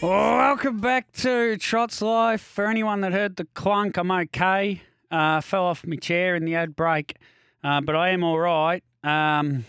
Welcome 0.00 0.78
back 0.78 1.10
to 1.14 1.56
Trots 1.56 2.00
Life. 2.00 2.40
For 2.40 2.66
anyone 2.66 3.00
that 3.00 3.10
heard 3.12 3.34
the 3.34 3.46
clunk, 3.54 3.96
I'm 3.96 4.12
okay. 4.12 4.80
Uh, 5.10 5.40
fell 5.40 5.64
off 5.64 5.84
my 5.84 5.96
chair 5.96 6.36
in 6.36 6.44
the 6.44 6.54
ad 6.54 6.76
break, 6.76 7.16
uh, 7.64 7.80
but 7.80 7.96
I 7.96 8.10
am 8.10 8.22
all 8.22 8.38
right. 8.38 8.84
Um, 9.02 9.64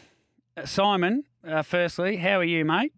Simon, 0.65 1.23
uh, 1.47 1.63
firstly, 1.63 2.17
how 2.17 2.37
are 2.37 2.43
you, 2.43 2.63
mate? 2.63 2.93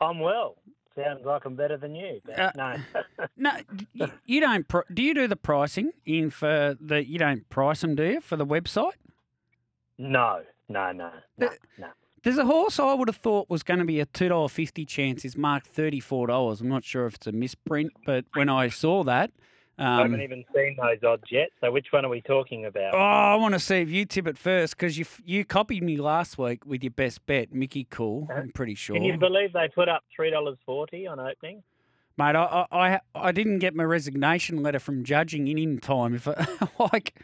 I'm 0.00 0.18
well. 0.18 0.56
Sounds 0.94 1.26
like 1.26 1.44
I'm 1.44 1.56
better 1.56 1.76
than 1.76 1.94
you. 1.94 2.20
But 2.24 2.38
Uh, 2.38 2.52
no. 2.56 2.76
No, 3.36 3.50
you, 3.92 4.10
you 4.24 4.40
don't. 4.40 4.66
Pr- 4.66 4.90
do 4.94 5.02
you 5.02 5.12
do 5.12 5.26
the 5.28 5.36
pricing 5.36 5.90
in 6.06 6.30
for 6.30 6.74
the? 6.80 7.04
You 7.04 7.18
don't 7.18 7.46
price 7.50 7.82
them, 7.82 7.96
do 7.96 8.04
you, 8.04 8.20
for 8.22 8.36
the 8.36 8.46
website? 8.46 8.92
no, 9.98 10.40
no, 10.70 10.90
no, 10.92 11.10
no, 11.36 11.48
The- 11.48 11.58
no. 11.78 11.88
There's 12.24 12.38
a 12.38 12.46
horse 12.46 12.80
I 12.80 12.94
would 12.94 13.08
have 13.08 13.18
thought 13.18 13.50
was 13.50 13.62
going 13.62 13.80
to 13.80 13.84
be 13.84 14.00
a 14.00 14.06
two 14.06 14.28
dollar 14.30 14.48
fifty 14.48 14.86
chance. 14.86 15.24
Is 15.26 15.36
marked 15.36 15.66
thirty 15.66 16.00
four 16.00 16.26
dollars. 16.26 16.62
I'm 16.62 16.70
not 16.70 16.82
sure 16.82 17.06
if 17.06 17.16
it's 17.16 17.26
a 17.26 17.32
misprint, 17.32 17.92
but 18.06 18.24
when 18.32 18.48
I 18.48 18.70
saw 18.70 19.04
that, 19.04 19.30
I 19.78 19.96
um, 19.96 20.02
haven't 20.04 20.22
even 20.22 20.44
seen 20.54 20.76
those 20.80 21.04
odds 21.06 21.24
yet. 21.30 21.50
So 21.60 21.70
which 21.70 21.88
one 21.90 22.06
are 22.06 22.08
we 22.08 22.22
talking 22.22 22.64
about? 22.64 22.94
Oh, 22.94 22.98
I 22.98 23.34
want 23.34 23.52
to 23.52 23.60
see 23.60 23.76
if 23.76 23.90
you 23.90 24.06
tip 24.06 24.26
it 24.26 24.38
first 24.38 24.74
because 24.74 24.96
you 24.96 25.04
you 25.24 25.44
copied 25.44 25.82
me 25.82 25.98
last 25.98 26.38
week 26.38 26.64
with 26.64 26.82
your 26.82 26.92
best 26.92 27.24
bet, 27.26 27.52
Mickey 27.52 27.86
Cool. 27.90 28.26
I'm 28.34 28.50
pretty 28.52 28.74
sure, 28.74 28.96
Can 28.96 29.04
you 29.04 29.18
believe 29.18 29.52
they 29.52 29.68
put 29.74 29.90
up 29.90 30.02
three 30.16 30.30
dollars 30.30 30.56
forty 30.64 31.06
on 31.06 31.20
opening? 31.20 31.62
mate. 32.16 32.36
I, 32.36 32.66
I 32.72 32.94
I 32.94 33.00
I 33.14 33.32
didn't 33.32 33.58
get 33.58 33.74
my 33.74 33.84
resignation 33.84 34.62
letter 34.62 34.78
from 34.78 35.04
judging 35.04 35.46
in 35.48 35.58
in 35.58 35.78
time. 35.78 36.14
If 36.14 36.26
I, 36.26 36.46
like, 36.92 37.14
uh, 37.18 37.20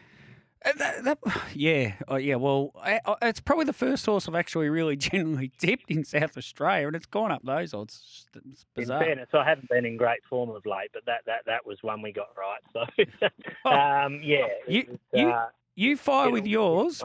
that, 0.77 1.05
that, 1.05 1.19
yeah, 1.55 1.93
oh, 2.09 2.17
yeah. 2.17 2.37
Well, 2.37 2.73
I, 2.83 3.01
I- 3.07 3.17
it's 3.29 3.41
probably 3.41 3.65
the 3.65 3.73
first 3.73 4.05
horse 4.07 4.29
I've 4.29 4.35
actually 4.35 4.69
really 4.69 4.97
genuinely 5.09 5.51
tipped 5.59 5.91
in 5.91 6.05
South 6.05 6.37
Australia, 6.37 6.87
and 6.89 6.97
it's 6.97 7.07
gone 7.07 7.31
up 7.33 7.43
those 7.45 7.73
odds. 7.75 8.27
It's, 8.35 8.45
it's 8.53 8.67
bizarre. 8.75 9.01
In 9.03 9.07
fairness, 9.07 9.29
I 9.33 9.45
haven't 9.45 9.69
been 9.69 9.85
in 9.87 9.97
great 9.97 10.25
form 10.29 10.51
of 10.51 10.65
late, 10.67 10.91
but 10.93 11.05
that 11.07 11.23
that, 11.27 11.47
that 11.47 11.67
was 11.67 11.79
one 11.83 12.03
we 12.03 12.13
got 12.13 12.29
right. 12.37 12.61
So, 12.73 13.29
Oh, 13.65 13.71
um, 14.05 14.21
yeah, 14.23 14.47
You- 14.69 14.99
you- 15.13 15.29
uh, 15.31 15.47
you 15.77 15.97
fire 15.97 16.31
with 16.31 16.47
yours. 16.47 17.03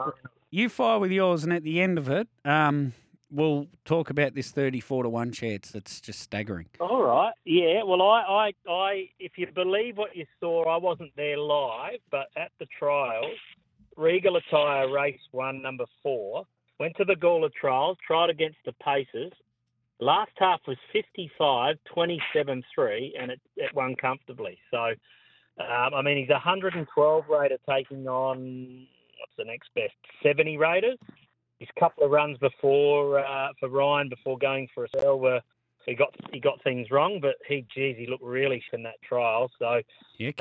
You 0.50 0.68
fire 0.68 0.98
with 0.98 1.10
yours, 1.10 1.44
and 1.44 1.52
at 1.52 1.62
the 1.62 1.80
end 1.80 1.96
of 1.98 2.08
it, 2.08 2.28
um, 2.44 2.92
we'll 3.30 3.66
talk 3.84 4.10
about 4.10 4.34
this 4.34 4.50
thirty-four 4.50 5.02
to 5.02 5.08
one 5.08 5.32
chance. 5.32 5.70
That's 5.70 6.00
just 6.00 6.20
staggering. 6.20 6.66
All 6.80 7.02
right. 7.02 7.32
Yeah. 7.44 7.82
Well, 7.84 8.02
I, 8.02 8.52
I, 8.66 8.70
I, 8.70 9.08
if 9.18 9.32
you 9.36 9.46
believe 9.54 9.96
what 9.96 10.16
you 10.16 10.26
saw, 10.40 10.64
I 10.64 10.76
wasn't 10.78 11.12
there 11.16 11.38
live, 11.38 12.00
but 12.10 12.26
at 12.36 12.52
the 12.58 12.66
trials, 12.78 13.36
Regal 13.96 14.36
Attire 14.36 14.92
Race 14.92 15.20
One, 15.32 15.62
number 15.62 15.84
four, 16.02 16.44
went 16.78 16.96
to 16.96 17.04
the 17.04 17.14
Gawler 17.16 17.50
trials, 17.52 17.96
tried 18.06 18.30
against 18.30 18.58
the 18.64 18.72
paces. 18.72 19.32
Last 19.98 20.32
half 20.36 20.60
was 20.68 20.76
55, 20.92 21.76
27 21.94 22.62
3, 22.74 23.16
and 23.18 23.30
it, 23.30 23.40
it 23.56 23.74
won 23.74 23.96
comfortably. 23.96 24.58
So, 24.70 24.78
um, 24.78 25.94
I 25.94 26.02
mean, 26.02 26.18
he's 26.18 26.28
112 26.28 27.24
rater 27.30 27.56
taking 27.66 28.06
on, 28.06 28.86
what's 29.18 29.32
the 29.38 29.44
next 29.44 29.70
best? 29.74 29.94
70 30.22 30.58
raters. 30.58 30.98
His 31.58 31.68
couple 31.78 32.04
of 32.04 32.10
runs 32.10 32.38
before 32.38 33.20
uh, 33.20 33.48
for 33.58 33.68
Ryan 33.68 34.08
before 34.08 34.36
going 34.38 34.68
for 34.74 34.84
a 34.84 34.88
sell 35.00 35.18
were 35.18 35.40
he 35.86 35.94
got 35.94 36.14
he 36.32 36.40
got 36.40 36.62
things 36.62 36.90
wrong, 36.90 37.20
but 37.20 37.36
he 37.48 37.64
geez 37.72 37.96
he 37.96 38.06
looked 38.06 38.24
really 38.24 38.62
in 38.72 38.82
that 38.82 39.00
trial. 39.02 39.50
So 39.58 39.80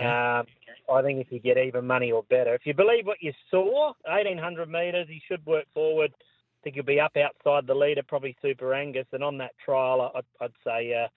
um, 0.06 0.48
I 0.92 1.02
think 1.04 1.22
if 1.22 1.32
you 1.32 1.40
get 1.40 1.58
even 1.58 1.86
money 1.86 2.12
or 2.12 2.24
better, 2.24 2.56
if 2.56 2.66
you 2.66 2.74
believe 2.74 3.06
what 3.06 3.22
you 3.22 3.32
saw, 3.52 3.94
eighteen 4.10 4.38
hundred 4.38 4.70
metres, 4.70 5.08
he 5.08 5.22
should 5.28 5.46
work 5.46 5.66
forward. 5.74 6.12
I 6.20 6.58
think 6.64 6.76
he'll 6.76 6.84
be 6.84 7.00
up 7.00 7.16
outside 7.16 7.68
the 7.68 7.76
leader, 7.76 8.02
probably 8.02 8.36
Super 8.42 8.74
Angus, 8.74 9.06
and 9.12 9.24
on 9.24 9.38
that 9.38 9.52
trial, 9.64 10.12
I'd, 10.16 10.24
I'd 10.42 10.52
say. 10.66 10.94
Uh, 10.94 11.08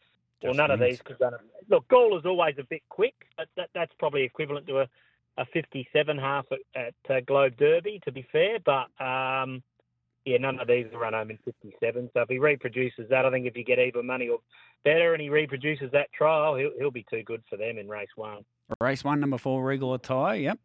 well, 0.43 0.55
none 0.55 0.71
of 0.71 0.79
these 0.79 1.03
could 1.03 1.17
run. 1.21 1.35
it. 1.35 1.41
Look, 1.69 1.89
Gawler's 1.89 2.25
always 2.25 2.55
a 2.59 2.65
bit 2.65 2.83
quick, 2.89 3.15
but 3.37 3.49
that, 3.57 3.71
that's 3.75 3.93
probably 3.99 4.23
equivalent 4.23 4.67
to 4.69 4.81
a, 4.81 4.89
a 5.37 5.45
57 5.47 6.17
half 6.17 6.47
at, 6.53 6.59
at 7.09 7.17
uh, 7.17 7.21
Globe 7.27 7.57
Derby, 7.57 8.01
to 8.05 8.13
be 8.13 8.27
fair. 8.31 8.59
But 8.65 8.89
um, 9.05 9.63
yeah, 10.29 10.37
none 10.39 10.61
of 10.61 10.69
these 10.69 10.87
will 10.93 11.01
run 11.01 11.15
home 11.15 11.31
in 11.31 11.39
57. 11.45 12.11
So 12.13 12.21
if 12.21 12.29
he 12.29 12.39
reproduces 12.39 13.09
that, 13.09 13.25
I 13.25 13.31
think 13.31 13.47
if 13.47 13.57
you 13.57 13.65
get 13.65 13.79
even 13.79 14.07
money 14.07 14.29
or 14.29 14.39
better 14.85 15.15
and 15.15 15.23
he 15.23 15.31
reproduces 15.31 15.91
that 15.93 16.13
trial, 16.13 16.55
he'll, 16.55 16.73
he'll 16.79 16.91
be 16.91 17.07
too 17.11 17.23
good 17.23 17.43
for 17.49 17.57
them 17.57 17.79
in 17.79 17.89
race 17.89 18.09
one. 18.15 18.45
Race 18.81 19.03
one, 19.03 19.21
number 19.21 19.39
four, 19.39 19.65
Regal 19.65 19.95
Attire. 19.95 20.37
Yep. 20.37 20.59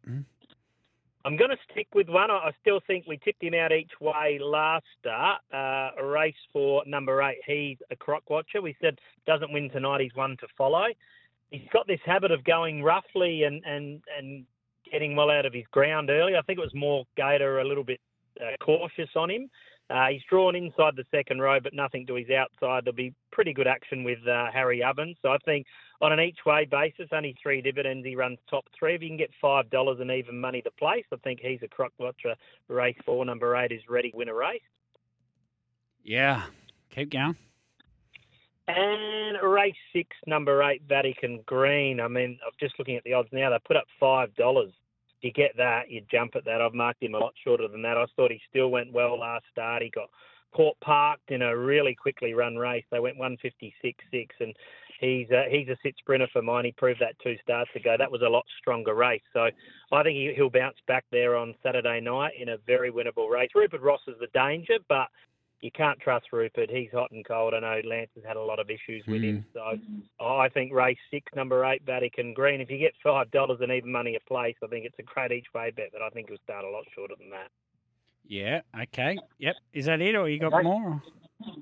I'm 1.26 1.38
going 1.38 1.50
to 1.50 1.56
stick 1.72 1.88
with 1.94 2.10
one. 2.10 2.30
I 2.30 2.50
still 2.60 2.80
think 2.86 3.06
we 3.08 3.16
tipped 3.16 3.42
him 3.42 3.54
out 3.54 3.72
each 3.72 3.92
way 3.98 4.38
last 4.42 4.84
start. 5.00 5.40
Uh, 5.52 5.98
a 5.98 6.04
race 6.04 6.34
for 6.52 6.82
number 6.86 7.22
eight. 7.22 7.38
He's 7.46 7.78
a 7.90 7.96
croc 7.96 8.28
watcher. 8.28 8.60
We 8.60 8.76
said 8.82 8.98
doesn't 9.26 9.52
win 9.52 9.70
tonight. 9.70 10.02
He's 10.02 10.14
one 10.14 10.36
to 10.40 10.46
follow. 10.58 10.88
He's 11.50 11.66
got 11.72 11.86
this 11.86 12.00
habit 12.04 12.30
of 12.30 12.44
going 12.44 12.82
roughly 12.82 13.44
and 13.44 13.64
and 13.64 14.02
and 14.18 14.44
getting 14.90 15.16
well 15.16 15.30
out 15.30 15.46
of 15.46 15.54
his 15.54 15.64
ground 15.70 16.10
early. 16.10 16.36
I 16.36 16.42
think 16.42 16.58
it 16.58 16.62
was 16.62 16.74
more 16.74 17.06
Gator 17.16 17.60
a 17.60 17.64
little 17.64 17.84
bit 17.84 18.00
cautious 18.60 19.10
on 19.16 19.30
him. 19.30 19.50
Uh, 19.90 20.06
he's 20.08 20.22
drawn 20.30 20.56
inside 20.56 20.96
the 20.96 21.04
second 21.10 21.40
row, 21.40 21.60
but 21.60 21.74
nothing 21.74 22.06
to 22.06 22.14
his 22.14 22.30
outside. 22.30 22.84
There'll 22.84 22.96
be 22.96 23.12
pretty 23.32 23.52
good 23.52 23.66
action 23.66 24.02
with 24.02 24.18
uh, 24.26 24.46
Harry 24.50 24.82
Ovens. 24.82 25.16
So 25.20 25.28
I 25.28 25.36
think 25.44 25.66
on 26.00 26.10
an 26.10 26.20
each 26.20 26.38
way 26.46 26.64
basis, 26.64 27.08
only 27.12 27.36
three 27.42 27.60
dividends, 27.60 28.06
he 28.06 28.16
runs 28.16 28.38
top 28.48 28.64
three. 28.78 28.94
If 28.94 29.02
you 29.02 29.08
can 29.08 29.18
get 29.18 29.30
five 29.42 29.68
dollars 29.68 29.98
and 30.00 30.10
even 30.10 30.40
money 30.40 30.62
to 30.62 30.70
place, 30.70 31.04
I 31.12 31.16
think 31.16 31.40
he's 31.40 31.60
a 31.62 31.68
croc 31.68 31.92
watcher. 31.98 32.34
Race 32.68 32.96
four, 33.04 33.24
number 33.26 33.54
eight 33.56 33.72
is 33.72 33.82
ready 33.88 34.10
to 34.10 34.16
win 34.16 34.30
a 34.30 34.34
race. 34.34 34.62
Yeah. 36.02 36.44
Keep 36.94 37.10
going. 37.10 37.36
And 38.66 39.36
race 39.42 39.74
six, 39.92 40.16
number 40.26 40.62
eight, 40.62 40.80
Vatican 40.88 41.42
Green. 41.44 42.00
I 42.00 42.08
mean, 42.08 42.38
I'm 42.44 42.52
just 42.58 42.78
looking 42.78 42.96
at 42.96 43.04
the 43.04 43.12
odds 43.12 43.28
now. 43.32 43.50
They 43.50 43.58
put 43.66 43.76
up 43.76 43.84
five 44.00 44.34
dollars. 44.34 44.72
You 45.24 45.32
get 45.32 45.56
that, 45.56 45.90
you 45.90 46.02
jump 46.10 46.36
at 46.36 46.44
that. 46.44 46.60
I've 46.60 46.74
marked 46.74 47.02
him 47.02 47.14
a 47.14 47.18
lot 47.18 47.32
shorter 47.42 47.66
than 47.66 47.80
that. 47.80 47.96
I 47.96 48.04
thought 48.14 48.30
he 48.30 48.42
still 48.50 48.68
went 48.68 48.92
well 48.92 49.18
last 49.18 49.46
start. 49.50 49.80
He 49.80 49.88
got 49.88 50.10
caught 50.52 50.78
parked 50.80 51.30
in 51.30 51.40
a 51.40 51.56
really 51.56 51.94
quickly 51.94 52.34
run 52.34 52.56
race. 52.56 52.84
They 52.90 53.00
went 53.00 53.18
156.6, 53.18 53.94
and 54.40 54.54
he's 55.00 55.30
a, 55.30 55.46
he's 55.48 55.68
a 55.68 55.78
sit 55.82 55.94
sprinter 55.96 56.28
for 56.30 56.42
mine. 56.42 56.66
He 56.66 56.72
proved 56.72 57.00
that 57.00 57.18
two 57.22 57.36
starts 57.42 57.70
ago. 57.74 57.96
That 57.98 58.12
was 58.12 58.20
a 58.20 58.28
lot 58.28 58.44
stronger 58.58 58.92
race. 58.92 59.22
So 59.32 59.48
I 59.92 60.02
think 60.02 60.16
he, 60.16 60.34
he'll 60.36 60.50
bounce 60.50 60.76
back 60.86 61.06
there 61.10 61.36
on 61.36 61.54
Saturday 61.62 62.02
night 62.02 62.34
in 62.38 62.50
a 62.50 62.58
very 62.66 62.92
winnable 62.92 63.30
race. 63.30 63.48
Rupert 63.54 63.80
Ross 63.80 64.02
is 64.06 64.16
the 64.20 64.28
danger, 64.34 64.76
but 64.90 65.08
you 65.64 65.70
can't 65.70 65.98
trust 65.98 66.26
Rupert. 66.30 66.68
He's 66.70 66.90
hot 66.92 67.10
and 67.10 67.26
cold. 67.26 67.54
I 67.54 67.60
know 67.60 67.80
Lance 67.88 68.10
has 68.16 68.24
had 68.24 68.36
a 68.36 68.42
lot 68.42 68.58
of 68.60 68.68
issues 68.68 69.02
with 69.08 69.22
him. 69.22 69.46
Hmm. 69.56 70.00
So 70.20 70.24
I 70.26 70.50
think 70.50 70.74
race 70.74 70.98
six, 71.10 71.24
number 71.34 71.64
eight, 71.64 71.80
Vatican 71.86 72.34
Green. 72.34 72.60
If 72.60 72.70
you 72.70 72.76
get 72.76 72.92
five 73.02 73.30
dollars 73.30 73.60
and 73.62 73.72
even 73.72 73.90
money 73.90 74.14
a 74.14 74.28
place, 74.28 74.56
I 74.62 74.66
think 74.66 74.84
it's 74.84 74.98
a 74.98 75.02
great 75.02 75.32
each 75.32 75.46
way 75.54 75.72
bet. 75.74 75.88
But 75.90 76.02
I 76.02 76.10
think 76.10 76.26
it'll 76.26 76.42
start 76.44 76.66
a 76.66 76.70
lot 76.70 76.84
shorter 76.94 77.14
than 77.18 77.30
that. 77.30 77.48
Yeah. 78.26 78.60
Okay. 78.78 79.16
Yep. 79.38 79.54
Is 79.72 79.86
that 79.86 80.02
it, 80.02 80.14
or 80.14 80.28
you 80.28 80.38
got 80.38 80.52
Okay. 80.52 80.62
more? 80.62 81.02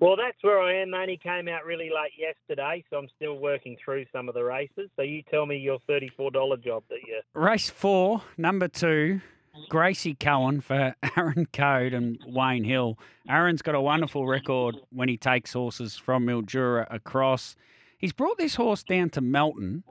Well, 0.00 0.16
that's 0.16 0.42
where 0.42 0.60
I 0.60 0.82
am. 0.82 0.90
They 0.90 0.96
only 0.98 1.16
came 1.16 1.46
out 1.48 1.64
really 1.64 1.90
late 1.90 2.12
yesterday, 2.18 2.84
so 2.90 2.98
I'm 2.98 3.08
still 3.16 3.38
working 3.38 3.76
through 3.84 4.04
some 4.12 4.28
of 4.28 4.34
the 4.34 4.42
races. 4.42 4.90
So 4.96 5.02
you 5.02 5.22
tell 5.30 5.46
me 5.46 5.58
your 5.58 5.78
thirty-four 5.86 6.32
dollar 6.32 6.56
job 6.56 6.82
that 6.90 6.98
you. 7.06 7.20
Race 7.34 7.70
four, 7.70 8.22
number 8.36 8.66
two, 8.66 9.20
Gracie 9.68 10.14
Cohen 10.14 10.60
for 10.60 10.94
Aaron 11.16 11.46
Code 11.52 11.94
and 11.94 12.18
Wayne 12.26 12.64
Hill. 12.64 12.98
Aaron's 13.28 13.62
got 13.62 13.74
a 13.74 13.80
wonderful 13.80 14.26
record 14.26 14.76
when 14.90 15.08
he 15.08 15.16
takes 15.16 15.52
horses 15.52 15.96
from 15.96 16.26
Mildura 16.26 16.86
across. 16.90 17.56
He's 17.98 18.12
brought 18.12 18.38
this 18.38 18.56
horse 18.56 18.82
down 18.82 19.10
to 19.10 19.20
Melton, 19.20 19.84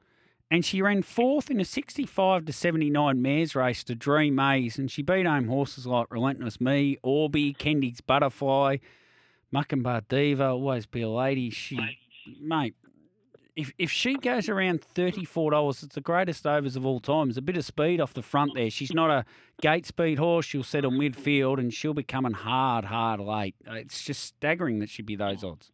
and 0.49 0.65
she 0.65 0.81
ran 0.81 1.01
fourth 1.01 1.49
in 1.49 1.59
a 1.61 1.65
65 1.65 2.45
to 2.45 2.53
79 2.53 3.21
mares 3.21 3.55
race 3.55 3.83
to 3.85 3.95
Dream 3.95 4.35
Maze, 4.35 4.77
and 4.77 4.91
she 4.91 5.01
beat 5.01 5.25
home 5.25 5.47
horses 5.47 5.85
like 5.85 6.11
Relentless 6.11 6.59
Me, 6.59 6.97
Orby, 7.03 7.57
Kendy's 7.57 8.01
Butterfly, 8.01 8.77
Muckambar 9.53 10.03
Diva, 10.09 10.49
Always 10.49 10.85
Be 10.85 11.01
a 11.01 11.09
Lady. 11.09 11.49
She, 11.49 11.79
mate, 12.41 12.75
if 13.55 13.71
if 13.77 13.91
she 13.91 14.15
goes 14.15 14.49
around 14.49 14.83
thirty 14.83 15.25
four 15.25 15.51
dollars, 15.51 15.83
it's 15.83 15.95
the 15.95 16.01
greatest 16.01 16.45
overs 16.45 16.75
of 16.75 16.85
all 16.85 16.99
time. 16.99 17.27
There's 17.27 17.37
a 17.37 17.41
bit 17.41 17.57
of 17.57 17.65
speed 17.65 17.99
off 17.99 18.13
the 18.13 18.21
front 18.21 18.51
there. 18.55 18.69
She's 18.69 18.93
not 18.93 19.09
a 19.09 19.25
gate 19.61 19.85
speed 19.85 20.19
horse. 20.19 20.45
She'll 20.45 20.63
settle 20.63 20.91
midfield 20.91 21.59
and 21.59 21.73
she'll 21.73 21.93
be 21.93 22.03
coming 22.03 22.33
hard, 22.33 22.85
hard 22.85 23.19
late. 23.19 23.55
It's 23.67 24.03
just 24.03 24.23
staggering 24.23 24.79
that 24.79 24.89
she'd 24.89 25.05
be 25.05 25.15
those 25.15 25.43
odds. 25.43 25.71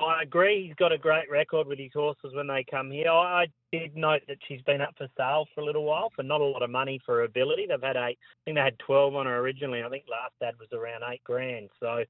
I 0.00 0.22
agree. 0.22 0.66
He's 0.66 0.76
got 0.76 0.92
a 0.92 0.98
great 0.98 1.28
record 1.28 1.66
with 1.66 1.78
his 1.78 1.92
horses 1.92 2.32
when 2.32 2.46
they 2.46 2.64
come 2.70 2.90
here. 2.90 3.10
I, 3.10 3.42
I 3.42 3.46
did 3.72 3.96
note 3.96 4.22
that 4.28 4.38
she's 4.46 4.62
been 4.62 4.80
up 4.80 4.94
for 4.96 5.08
sale 5.16 5.46
for 5.54 5.60
a 5.60 5.64
little 5.64 5.84
while 5.84 6.10
for 6.14 6.22
not 6.22 6.40
a 6.40 6.44
lot 6.44 6.62
of 6.62 6.70
money 6.70 7.00
for 7.04 7.16
her 7.16 7.24
ability. 7.24 7.66
They've 7.68 7.82
had 7.82 7.96
eight. 7.96 8.18
I 8.20 8.38
think 8.44 8.56
they 8.56 8.62
had 8.62 8.78
twelve 8.78 9.14
on 9.16 9.26
her 9.26 9.38
originally. 9.38 9.82
I 9.82 9.88
think 9.88 10.04
last 10.08 10.34
ad 10.42 10.54
was 10.58 10.68
around 10.72 11.02
eight 11.12 11.24
grand. 11.24 11.70
So 11.80 12.04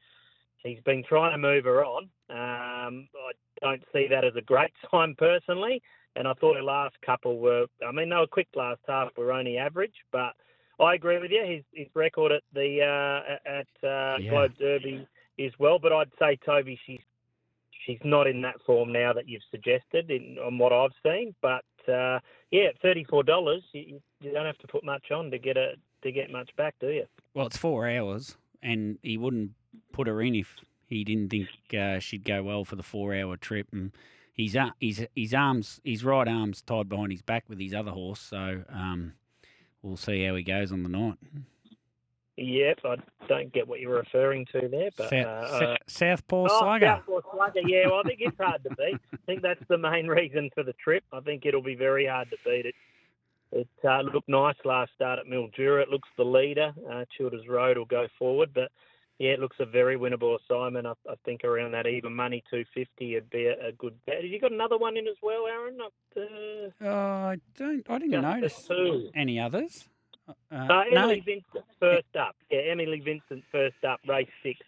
he's 0.63 0.81
been 0.85 1.05
trying 1.09 1.33
to 1.33 1.39
move 1.39 1.65
her 1.65 1.85
on. 1.85 2.05
Um, 2.31 3.09
I 3.15 3.33
don't 3.63 3.83
see 3.93 4.07
that 4.11 4.25
as 4.25 4.37
a 4.37 4.43
great 4.43 4.73
sign 4.91 5.15
personally. 5.17 5.83
And 6.17 6.27
I 6.27 6.33
thought 6.35 6.57
her 6.57 6.63
last 6.63 6.97
couple 7.05 7.39
were. 7.39 7.67
I 7.87 7.93
mean, 7.93 8.09
they 8.09 8.17
were 8.17 8.27
quick 8.27 8.49
last 8.55 8.81
half. 8.89 9.11
Were 9.17 9.33
only 9.33 9.57
average, 9.57 9.95
but 10.11 10.33
I 10.81 10.95
agree 10.95 11.19
with 11.19 11.31
you. 11.31 11.45
His 11.47 11.65
his 11.73 11.87
record 11.95 12.33
at 12.33 12.43
the 12.53 12.83
uh, 12.83 13.49
at 13.49 13.89
uh, 13.89 14.17
Yeah. 14.19 14.31
Globe 14.31 14.53
Derby 14.59 15.07
is 15.37 15.53
well, 15.61 15.79
but 15.79 15.93
I'd 15.93 16.11
say 16.19 16.37
Toby, 16.45 16.79
she's 16.87 17.01
she's 17.87 18.01
not 18.05 18.27
in 18.27 18.43
that 18.43 18.57
form 18.67 18.93
now 18.93 19.13
that 19.13 19.29
you've 19.29 19.43
suggested 19.51 20.11
in, 20.11 20.39
on 20.45 20.59
what 20.59 20.73
I've 20.73 20.91
seen. 21.05 21.35
But 21.41 21.65
uh, 21.93 22.19
yeah, 22.51 22.69
thirty 22.83 23.05
four 23.05 23.23
dollars, 23.23 23.63
you, 23.73 24.01
you 24.21 24.33
don't 24.33 24.47
have 24.47 24.59
to 24.59 24.67
put 24.67 24.85
much 24.85 25.11
on 25.13 25.31
to 25.31 25.39
get 25.39 25.57
a 25.57 25.75
to 26.03 26.11
get 26.11 26.31
much 26.33 26.51
back, 26.57 26.75
do 26.81 26.89
you? 26.89 27.05
Well, 27.35 27.47
it's 27.47 27.57
four 27.57 27.89
hours, 27.89 28.37
and 28.63 28.99
he 29.03 29.17
wouldn't 29.17 29.53
put 29.93 30.07
her 30.07 30.21
in 30.23 30.35
if 30.35 30.55
he 30.87 31.05
didn't 31.05 31.29
think 31.29 31.49
uh, 31.79 31.99
she'd 31.99 32.25
go 32.25 32.43
well 32.43 32.65
for 32.65 32.77
the 32.77 32.83
four 32.83 33.15
hour 33.15 33.37
trip. 33.37 33.69
And 33.73 33.93
his 34.33 34.57
uh, 34.57 34.71
his 34.81 35.07
his 35.15 35.35
arms, 35.35 35.81
his 35.85 36.05
right 36.05 36.29
arm's 36.29 36.63
tied 36.63 36.89
behind 36.89 37.13
his 37.13 37.23
back 37.23 37.45
with 37.49 37.59
his 37.59 37.75
other 37.75 37.91
horse, 37.91 38.21
so 38.21 38.65
um, 38.71 39.15
we'll 39.83 39.97
see 39.97 40.25
how 40.25 40.35
he 40.35 40.43
goes 40.43 40.73
on 40.73 40.83
the 40.83 40.89
night. 40.89 41.19
Yep, 42.37 42.79
I 42.85 42.97
don't 43.27 43.53
get 43.53 43.67
what 43.67 43.81
you're 43.81 43.97
referring 43.97 44.47
to 44.53 44.69
there, 44.69 44.91
but 44.97 45.11
South, 45.11 45.27
uh, 45.27 45.65
uh, 45.65 45.77
Southpaw 45.89 46.47
oh, 46.49 46.59
Slugger. 46.61 46.87
Southpaw 46.87 47.21
Slugger. 47.35 47.61
Yeah, 47.67 47.89
well, 47.89 47.99
I 47.99 48.03
think 48.05 48.21
it's 48.21 48.39
hard 48.39 48.63
to 48.63 48.71
beat. 48.71 49.01
I 49.13 49.17
think 49.27 49.43
that's 49.43 49.63
the 49.69 49.77
main 49.77 50.07
reason 50.07 50.49
for 50.55 50.63
the 50.63 50.75
trip. 50.75 51.03
I 51.13 51.19
think 51.19 51.47
it'll 51.47 51.63
be 51.63 51.75
very 51.75 52.07
hard 52.07 52.31
to 52.31 52.37
beat 52.45 52.67
it. 52.67 52.77
It 53.51 53.69
uh, 53.83 54.03
looked 54.03 54.29
nice 54.29 54.55
last 54.65 54.93
start 54.95 55.19
at 55.19 55.27
Mildura. 55.27 55.83
It 55.83 55.89
looks 55.89 56.09
the 56.17 56.25
leader. 56.25 56.73
Uh, 56.89 57.05
Childers 57.17 57.49
Road 57.49 57.77
will 57.77 57.87
go 57.87 58.07
forward, 58.19 58.51
but 58.55 58.71
yeah, 59.19 59.31
it 59.33 59.41
looks 59.41 59.57
a 59.61 59.67
very 59.67 59.97
winnable 59.97 60.39
assignment. 60.41 60.87
I, 60.87 60.93
I 61.09 61.15
think 61.25 61.45
around 61.45 61.73
that 61.73 61.87
even 61.87 62.15
money 62.15 62.43
250 62.51 63.15
would 63.15 63.31
be 63.31 63.47
a, 63.47 63.69
a 63.69 63.73
good 63.73 63.95
bet. 64.07 64.17
Have 64.17 64.25
you 64.25 64.41
got 64.41 64.53
another 64.53 64.79
one 64.79 64.97
in 64.97 65.07
as 65.09 65.17
well, 65.23 65.47
Aaron? 65.47 65.79
To, 66.15 66.73
Oh, 66.81 66.89
I 66.89 67.37
don't. 67.57 67.89
I 67.91 67.99
didn't 67.99 68.23
notice 68.23 68.69
any 69.15 69.41
others. 69.41 69.89
Uh, 70.29 70.33
Uh, 70.55 70.67
no, 70.93 71.01
Emily 71.03 71.21
Vincent 71.25 71.65
first 71.81 72.15
up. 72.19 72.37
Yeah, 72.51 72.61
Emily 72.71 73.01
Vincent 73.01 73.45
first 73.51 73.83
up, 73.83 73.99
race 74.07 74.29
six, 74.43 74.59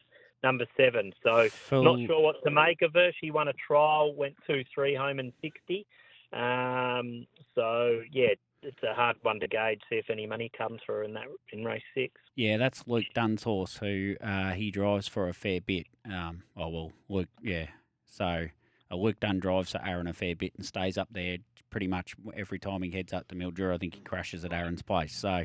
number 0.42 0.64
seven. 0.76 1.12
So 1.22 1.48
full, 1.50 1.82
not 1.84 2.06
sure 2.06 2.20
what 2.20 2.36
to 2.44 2.50
make 2.50 2.80
of 2.82 2.94
her. 2.94 3.12
She 3.20 3.30
won 3.30 3.48
a 3.48 3.52
trial, 3.52 4.14
went 4.14 4.36
two 4.46 4.64
three 4.74 4.94
home 4.94 5.18
and 5.18 5.32
sixty. 5.42 5.86
Um, 6.32 7.26
so 7.54 8.00
yeah, 8.10 8.34
it's 8.62 8.82
a 8.82 8.94
hard 8.94 9.16
one 9.22 9.40
to 9.40 9.48
gauge. 9.48 9.80
See 9.88 9.96
if 9.96 10.10
any 10.10 10.26
money 10.26 10.50
comes 10.56 10.80
her 10.86 11.02
in 11.02 11.14
that 11.14 11.26
in 11.52 11.64
race 11.64 11.82
six. 11.94 12.20
Yeah, 12.36 12.56
that's 12.56 12.84
Luke 12.86 13.06
Dunn's 13.14 13.42
horse, 13.42 13.76
who 13.76 14.16
uh, 14.22 14.52
he 14.52 14.70
drives 14.70 15.08
for 15.08 15.28
a 15.28 15.34
fair 15.34 15.60
bit. 15.60 15.86
Um, 16.04 16.42
oh 16.56 16.68
well, 16.68 16.92
Luke, 17.08 17.28
yeah. 17.42 17.66
So 18.06 18.46
uh, 18.90 18.96
Luke 18.96 19.20
Dunn 19.20 19.38
drives 19.38 19.72
for 19.72 19.80
Aaron 19.84 20.06
a 20.06 20.12
fair 20.12 20.34
bit 20.34 20.52
and 20.56 20.64
stays 20.64 20.98
up 20.98 21.08
there 21.10 21.38
pretty 21.70 21.86
much 21.86 22.14
every 22.36 22.58
time 22.58 22.82
he 22.82 22.90
heads 22.90 23.12
up 23.12 23.28
to 23.28 23.34
Mildura. 23.34 23.74
I 23.74 23.78
think 23.78 23.94
he 23.94 24.00
crashes 24.00 24.44
at 24.44 24.52
Aaron's 24.52 24.82
place. 24.82 25.14
So 25.14 25.44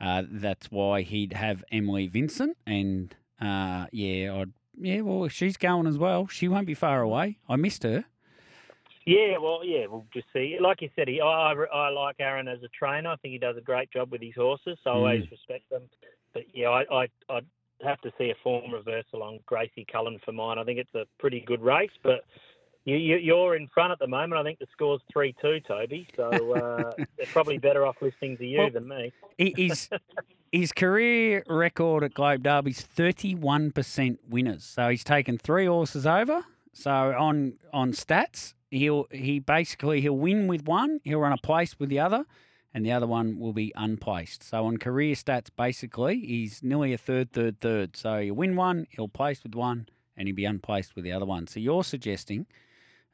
uh, 0.00 0.22
that's 0.30 0.70
why 0.70 1.02
he'd 1.02 1.32
have 1.32 1.64
Emily 1.70 2.06
Vincent, 2.06 2.56
and 2.66 3.14
uh, 3.40 3.86
yeah, 3.92 4.34
I'd, 4.34 4.52
yeah. 4.78 5.00
Well, 5.02 5.28
she's 5.28 5.56
going 5.56 5.86
as 5.86 5.98
well. 5.98 6.26
She 6.26 6.48
won't 6.48 6.66
be 6.66 6.74
far 6.74 7.02
away. 7.02 7.38
I 7.48 7.56
missed 7.56 7.82
her. 7.84 8.04
Yeah, 9.06 9.38
well, 9.38 9.60
yeah, 9.64 9.86
we'll 9.86 10.06
just 10.12 10.26
see. 10.32 10.58
Like 10.60 10.82
you 10.82 10.90
said, 10.94 11.08
he, 11.08 11.20
I, 11.20 11.52
I 11.52 11.88
like 11.90 12.16
Aaron 12.20 12.48
as 12.48 12.58
a 12.62 12.68
trainer. 12.68 13.08
I 13.10 13.16
think 13.16 13.32
he 13.32 13.38
does 13.38 13.56
a 13.56 13.60
great 13.62 13.90
job 13.90 14.12
with 14.12 14.20
his 14.20 14.34
horses, 14.36 14.76
so 14.84 14.90
I 14.90 14.94
always 14.94 15.30
respect 15.30 15.68
them. 15.70 15.82
But 16.34 16.42
yeah, 16.54 16.68
I, 16.68 16.84
I, 16.94 17.06
I'd 17.30 17.46
have 17.82 18.00
to 18.02 18.12
see 18.18 18.30
a 18.30 18.34
form 18.42 18.72
reversal 18.72 19.22
on 19.22 19.40
Gracie 19.46 19.86
Cullen 19.90 20.18
for 20.24 20.32
mine. 20.32 20.58
I 20.58 20.64
think 20.64 20.78
it's 20.78 20.94
a 20.94 21.04
pretty 21.18 21.40
good 21.46 21.62
race, 21.62 21.90
but 22.02 22.24
you, 22.84 22.96
you, 22.96 23.16
you're 23.16 23.56
in 23.56 23.68
front 23.68 23.90
at 23.92 23.98
the 23.98 24.06
moment. 24.06 24.38
I 24.38 24.42
think 24.44 24.58
the 24.58 24.66
score's 24.72 25.00
3 25.12 25.34
2, 25.40 25.60
Toby, 25.66 26.06
so 26.14 26.24
uh, 26.54 26.92
they're 27.16 27.26
probably 27.32 27.56
better 27.58 27.86
off 27.86 27.96
listening 28.02 28.36
to 28.36 28.46
you 28.46 28.58
Well- 28.58 28.70
than 28.70 28.86
me. 28.88 29.12
He- 29.38 29.54
His 29.56 29.88
his 30.52 30.72
career 30.72 31.44
record 31.48 32.02
at 32.04 32.12
Globe 32.12 32.42
Derby's 32.42 32.80
thirty 32.82 33.34
one 33.36 33.70
percent 33.70 34.18
winners. 34.28 34.64
So 34.64 34.88
he's 34.88 35.04
taken 35.04 35.38
three 35.38 35.66
horses 35.66 36.06
over. 36.06 36.44
So 36.72 36.90
on 36.90 37.54
on 37.72 37.92
stats, 37.92 38.54
he'll 38.70 39.06
he 39.10 39.38
basically 39.38 40.00
he'll 40.00 40.16
win 40.16 40.46
with 40.46 40.64
one, 40.64 41.00
he'll 41.04 41.20
run 41.20 41.32
a 41.32 41.38
place 41.38 41.78
with 41.78 41.88
the 41.88 41.98
other, 41.98 42.24
and 42.72 42.84
the 42.84 42.92
other 42.92 43.06
one 43.06 43.38
will 43.38 43.52
be 43.52 43.72
unplaced. 43.76 44.42
So 44.42 44.66
on 44.66 44.78
career 44.78 45.14
stats, 45.14 45.48
basically 45.54 46.20
he's 46.20 46.62
nearly 46.62 46.92
a 46.92 46.98
third, 46.98 47.32
third, 47.32 47.58
third. 47.58 47.96
So 47.96 48.20
he'll 48.20 48.34
win 48.34 48.56
one, 48.56 48.86
he'll 48.90 49.08
place 49.08 49.42
with 49.42 49.54
one, 49.54 49.88
and 50.16 50.28
he'll 50.28 50.36
be 50.36 50.44
unplaced 50.44 50.94
with 50.94 51.04
the 51.04 51.12
other 51.12 51.26
one. 51.26 51.46
So 51.46 51.60
you're 51.60 51.84
suggesting. 51.84 52.46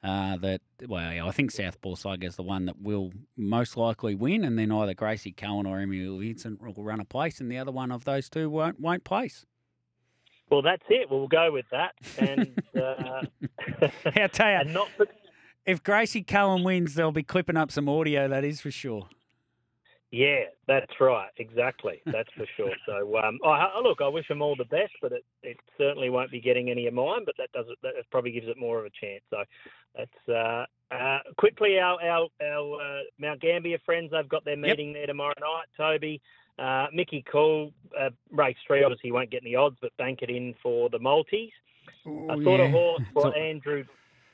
Uh, 0.05 0.37
that 0.37 0.61
well, 0.87 1.27
I 1.27 1.31
think 1.33 1.51
Southpaw 1.51 1.97
Slugger 1.97 2.29
is 2.29 2.37
the 2.37 2.43
one 2.43 2.67
that 2.67 2.81
will 2.81 3.13
most 3.37 3.77
likely 3.77 4.15
win, 4.15 4.45
and 4.45 4.57
then 4.57 4.71
either 4.71 4.95
Gracie 4.95 5.33
Cohen 5.33 5.67
or 5.67 5.81
Emily 5.81 6.29
Vincent 6.29 6.61
will 6.61 6.85
run 6.85 7.01
a 7.01 7.05
place, 7.05 7.41
and 7.41 7.51
the 7.51 7.59
other 7.59 7.73
one 7.73 7.91
of 7.91 8.05
those 8.05 8.29
two 8.29 8.49
won't 8.49 8.79
won't 8.79 9.03
place. 9.03 9.47
Well, 10.51 10.63
that's 10.63 10.85
it. 10.89 11.11
We'll 11.11 11.27
go 11.27 11.51
with 11.51 11.67
that. 11.73 11.95
And, 12.19 12.63
uh, 12.77 13.23
you, 13.81 14.29
and 14.41 14.73
not 14.73 14.89
for, 14.97 15.07
if 15.67 15.83
Gracie 15.83 16.23
Cohen 16.23 16.63
wins, 16.65 16.95
they'll 16.95 17.13
be 17.13 17.23
clipping 17.23 17.57
up 17.57 17.71
some 17.71 17.89
audio. 17.89 18.29
That 18.29 18.45
is 18.45 18.61
for 18.61 18.71
sure. 18.71 19.09
Yeah, 20.13 20.45
that's 20.69 20.93
right. 21.01 21.31
Exactly. 21.37 22.01
That's 22.07 22.29
for 22.37 22.47
sure. 22.57 22.71
So, 22.87 23.19
um, 23.19 23.39
I, 23.45 23.49
I- 23.49 23.81
look, 23.83 24.01
I 24.01 24.07
wish 24.09 24.29
them 24.29 24.41
all 24.41 24.55
the 24.57 24.65
best, 24.65 24.93
but 25.03 25.11
it, 25.13 25.25
it 25.43 25.57
certainly 25.77 26.11
won't 26.11 26.31
be 26.31 26.41
getting 26.41 26.71
any 26.71 26.87
of 26.87 26.95
mine. 26.95 27.25
But 27.27 27.35
that 27.39 27.51
does 27.53 27.67
it. 27.69 27.77
That 27.83 27.95
probably 28.13 28.31
gives 28.31 28.47
it 28.47 28.57
more 28.57 28.79
of 28.79 28.87
a 28.87 28.91
chance. 29.01 29.23
So, 29.31 29.43
that's 29.97 30.29
uh, 30.29 30.65
uh, 30.95 31.19
quickly 31.39 31.79
our 31.81 32.01
our, 32.03 32.29
our 32.41 32.81
uh, 32.81 33.01
Mount 33.19 33.41
Gambier 33.41 33.79
friends. 33.85 34.13
They've 34.13 34.29
got 34.29 34.45
their 34.45 34.57
meeting 34.57 34.93
there 34.93 35.07
tomorrow 35.07 35.35
night. 35.41 35.67
Toby, 35.77 36.23
uh, 36.59 36.87
Mickey 36.93 37.25
Cool, 37.31 37.73
uh, 38.01 38.11
race 38.31 38.57
three. 38.67 38.85
Obviously, 38.85 39.11
won't 39.11 39.31
get 39.31 39.43
any 39.43 39.57
odds, 39.57 39.77
but 39.83 39.95
bank 39.97 40.21
it 40.23 40.31
in 40.31 40.55
for 40.63 40.89
the 40.89 41.01
Maltese. 41.01 41.51
I 42.07 42.37
thought 42.45 42.61
a 42.61 42.71
horse 42.71 43.03
for 43.13 43.23
So- 43.23 43.33
Andrew. 43.33 43.85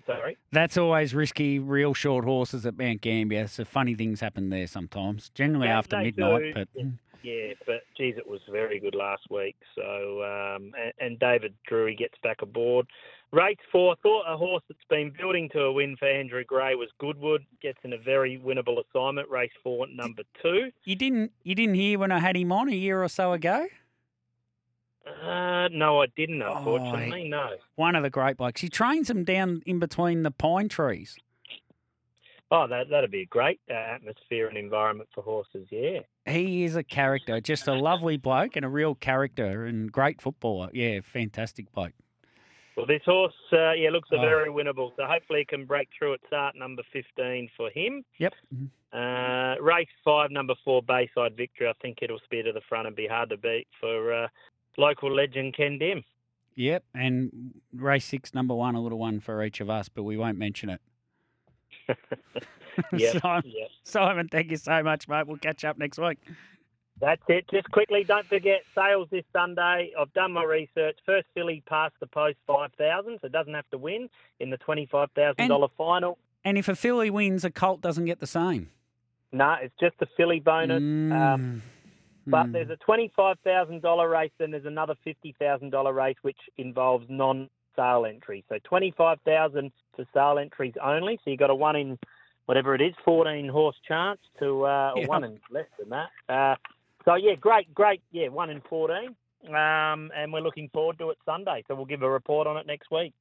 Sorry. 0.06 0.36
That's 0.50 0.76
always 0.76 1.14
risky. 1.14 1.58
Real 1.58 1.94
short 1.94 2.24
horses 2.24 2.66
at 2.66 2.76
Mount 2.76 3.00
Gambier. 3.00 3.46
So 3.46 3.64
funny 3.64 3.94
things 3.94 4.20
happen 4.20 4.50
there 4.50 4.66
sometimes. 4.66 5.30
Generally 5.30 5.68
Yeah, 5.68 5.78
after 5.78 5.98
midnight, 5.98 6.42
do. 6.42 6.52
but 6.54 6.68
Yeah. 6.74 6.84
Yeah, 7.24 7.52
but 7.66 7.82
geez, 7.96 8.16
it 8.16 8.26
was 8.28 8.40
very 8.50 8.80
good 8.80 8.96
last 8.96 9.22
week. 9.30 9.54
So, 9.76 10.24
um, 10.24 10.72
and, 10.76 10.92
and 10.98 11.18
David 11.20 11.54
Drury 11.68 11.94
gets 11.94 12.14
back 12.20 12.42
aboard. 12.42 12.84
Race 13.30 13.56
four, 13.70 13.94
thought 14.02 14.24
a 14.28 14.36
horse 14.36 14.64
that's 14.68 14.80
been 14.90 15.12
building 15.16 15.48
to 15.52 15.60
a 15.60 15.72
win 15.72 15.96
for 15.96 16.08
Andrew 16.08 16.42
Gray 16.42 16.74
was 16.74 16.88
Goodwood. 16.98 17.46
Gets 17.62 17.78
in 17.84 17.92
a 17.92 17.96
very 17.98 18.42
winnable 18.44 18.82
assignment. 18.84 19.30
Race 19.30 19.52
four, 19.62 19.86
number 19.86 20.24
two. 20.42 20.72
you 20.84 20.96
didn't 20.96 21.30
you 21.44 21.54
didn't 21.54 21.76
hear 21.76 21.96
when 21.98 22.10
I 22.10 22.18
had 22.18 22.36
him 22.36 22.50
on 22.50 22.68
a 22.68 22.74
year 22.74 23.02
or 23.04 23.08
so 23.08 23.32
ago. 23.32 23.68
Uh, 25.06 25.68
no, 25.72 26.00
I 26.02 26.06
didn't, 26.16 26.42
Oh, 26.42 26.56
unfortunately. 26.56 27.28
No. 27.28 27.50
One 27.76 27.94
of 27.96 28.02
the 28.02 28.10
great 28.10 28.36
blokes. 28.36 28.60
He 28.60 28.68
trains 28.68 29.08
them 29.08 29.24
down 29.24 29.62
in 29.66 29.78
between 29.78 30.22
the 30.22 30.30
pine 30.30 30.68
trees. 30.68 31.16
Oh, 32.50 32.66
that 32.68 32.90
that'd 32.90 33.10
be 33.10 33.22
a 33.22 33.26
great 33.26 33.60
uh, 33.70 33.72
atmosphere 33.74 34.46
and 34.46 34.58
environment 34.58 35.08
for 35.14 35.22
horses. 35.22 35.66
Yeah. 35.70 36.00
He 36.26 36.64
is 36.64 36.76
a 36.76 36.82
character, 36.82 37.40
just 37.40 37.66
a 37.66 37.72
lovely 37.72 38.18
bloke 38.18 38.56
and 38.56 38.64
a 38.64 38.68
real 38.68 38.94
character 38.94 39.64
and 39.64 39.90
great 39.90 40.20
footballer. 40.20 40.68
Yeah, 40.72 41.00
fantastic 41.02 41.72
bloke. 41.72 41.94
Well, 42.76 42.84
this 42.86 43.02
horse, 43.06 43.34
uh, 43.52 43.72
yeah, 43.72 43.88
looks 43.90 44.10
a 44.12 44.16
Oh. 44.16 44.20
very 44.20 44.50
winnable. 44.50 44.94
So 44.96 45.04
hopefully, 45.06 45.40
he 45.40 45.44
can 45.46 45.64
break 45.64 45.88
through 45.98 46.14
at 46.14 46.20
start 46.26 46.54
number 46.54 46.82
fifteen 46.92 47.48
for 47.56 47.70
him. 47.70 48.04
Yep. 48.18 48.34
Uh, 48.92 49.54
race 49.60 49.88
five, 50.04 50.30
number 50.30 50.54
four, 50.62 50.82
Bayside 50.82 51.34
Victory. 51.36 51.68
I 51.68 51.72
think 51.80 51.98
it'll 52.02 52.20
spear 52.20 52.42
to 52.42 52.52
the 52.52 52.60
front 52.68 52.86
and 52.86 52.94
be 52.94 53.06
hard 53.06 53.30
to 53.30 53.38
beat 53.38 53.66
for 53.80 54.12
uh, 54.12 54.28
local 54.76 55.14
legend 55.14 55.54
Ken 55.56 55.78
Dim. 55.78 56.04
Yep. 56.54 56.84
And 56.94 57.60
race 57.74 58.04
six, 58.04 58.34
number 58.34 58.54
one, 58.54 58.74
a 58.74 58.80
little 58.80 58.98
one 58.98 59.20
for 59.20 59.42
each 59.42 59.60
of 59.60 59.70
us, 59.70 59.88
but 59.88 60.02
we 60.02 60.16
won't 60.16 60.38
mention 60.38 60.70
it. 60.70 60.80
Yep, 62.92 63.16
Simon, 63.22 63.52
yep. 63.54 63.68
Simon, 63.84 64.28
thank 64.28 64.50
you 64.50 64.56
so 64.56 64.82
much, 64.82 65.08
mate. 65.08 65.26
We'll 65.26 65.36
catch 65.36 65.64
up 65.64 65.78
next 65.78 65.98
week. 65.98 66.18
That's 67.00 67.22
it. 67.28 67.44
Just 67.50 67.70
quickly, 67.70 68.04
don't 68.04 68.26
forget 68.26 68.62
sales 68.74 69.08
this 69.10 69.24
Sunday. 69.32 69.92
I've 69.98 70.12
done 70.12 70.32
my 70.32 70.44
research. 70.44 70.98
First 71.04 71.26
filly 71.34 71.62
past 71.66 71.94
the 72.00 72.06
post 72.06 72.38
five 72.46 72.70
thousand, 72.78 73.18
so 73.20 73.28
doesn't 73.28 73.54
have 73.54 73.68
to 73.70 73.78
win 73.78 74.08
in 74.40 74.50
the 74.50 74.56
twenty 74.58 74.86
five 74.86 75.10
thousand 75.14 75.48
dollar 75.48 75.68
final. 75.76 76.18
And 76.44 76.56
if 76.56 76.68
a 76.68 76.76
filly 76.76 77.10
wins, 77.10 77.44
a 77.44 77.50
colt 77.50 77.80
doesn't 77.80 78.04
get 78.04 78.20
the 78.20 78.26
same. 78.26 78.70
No, 79.32 79.56
it's 79.60 79.74
just 79.80 79.98
the 79.98 80.06
filly 80.16 80.40
bonus. 80.40 80.82
Mm, 80.82 81.60
But 82.26 82.46
mm. 82.46 82.52
there's 82.52 82.70
a 82.70 82.76
twenty-five 82.76 83.38
thousand 83.44 83.82
dollar 83.82 84.08
race, 84.08 84.32
and 84.38 84.52
there's 84.52 84.66
another 84.66 84.94
fifty 85.04 85.34
thousand 85.38 85.70
dollar 85.70 85.92
race 85.92 86.16
which 86.22 86.38
involves 86.56 87.06
non-sale 87.08 88.06
entry. 88.06 88.44
So 88.48 88.56
twenty-five 88.64 89.18
thousand 89.24 89.72
for 89.96 90.04
sale 90.14 90.38
entries 90.38 90.74
only. 90.82 91.18
So 91.24 91.30
you 91.30 91.36
got 91.36 91.50
a 91.50 91.54
one 91.54 91.76
in 91.76 91.98
whatever 92.46 92.74
it 92.74 92.80
is, 92.80 92.94
fourteen 93.04 93.48
horse 93.48 93.76
chance 93.86 94.20
to 94.40 94.64
uh, 94.66 94.92
Yeah. 94.96 95.04
or 95.04 95.06
one 95.08 95.24
in 95.24 95.40
less 95.50 95.66
than 95.78 95.90
that. 95.90 96.08
Uh, 96.28 96.56
so 97.04 97.14
yeah, 97.14 97.34
great, 97.34 97.72
great, 97.74 98.02
yeah, 98.12 98.28
one 98.28 98.50
in 98.50 98.60
fourteen. 98.68 99.16
Um, 99.48 100.10
and 100.16 100.32
we're 100.32 100.40
looking 100.40 100.68
forward 100.72 100.98
to 100.98 101.10
it 101.10 101.18
Sunday. 101.24 101.64
So 101.66 101.74
we'll 101.74 101.84
give 101.84 102.02
a 102.02 102.10
report 102.10 102.46
on 102.46 102.56
it 102.56 102.66
next 102.66 102.90
week. 102.92 103.12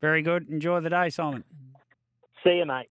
Very 0.00 0.22
good. 0.22 0.48
Enjoy 0.48 0.80
the 0.80 0.90
day, 0.90 1.08
Simon. 1.08 1.42
See 2.44 2.58
you, 2.58 2.66
mate. 2.66 2.84